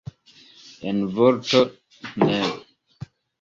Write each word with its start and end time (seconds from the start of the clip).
En 0.91 1.03
vorto, 1.19 1.61
ne. 2.23 2.41